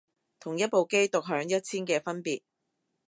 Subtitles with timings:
[0.39, 2.41] 同一部機獨享一千嘅分別